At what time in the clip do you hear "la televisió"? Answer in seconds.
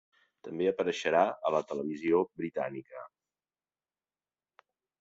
1.57-2.23